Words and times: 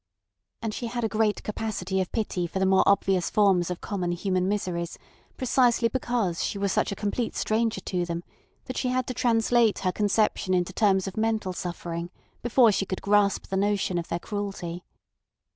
And 0.63 0.73
she 0.73 0.87
had 0.87 1.03
a 1.03 1.07
great 1.07 1.43
capacity 1.43 2.01
of 2.01 2.11
pity 2.11 2.47
for 2.47 2.57
the 2.57 2.65
more 2.65 2.81
obvious 2.87 3.29
forms 3.29 3.69
of 3.69 3.81
common 3.81 4.13
human 4.13 4.47
miseries, 4.47 4.97
precisely 5.37 5.89
because 5.89 6.43
she 6.43 6.57
was 6.57 6.71
such 6.71 6.91
a 6.91 6.95
complete 6.95 7.35
stranger 7.35 7.81
to 7.81 8.03
them 8.03 8.23
that 8.65 8.77
she 8.77 8.87
had 8.87 9.05
to 9.05 9.13
translate 9.13 9.77
her 9.85 9.91
conception 9.91 10.55
into 10.55 10.73
terms 10.73 11.05
of 11.07 11.17
mental 11.17 11.53
suffering 11.53 12.09
before 12.41 12.71
she 12.71 12.87
could 12.87 13.03
grasp 13.03 13.45
the 13.49 13.57
notion 13.57 13.99
of 13.99 14.07
their 14.07 14.17
cruelty. 14.17 14.83